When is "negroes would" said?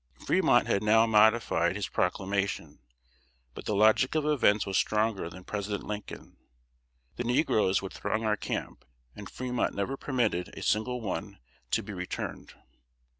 7.23-7.93